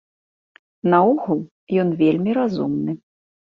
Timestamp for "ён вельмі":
1.85-2.31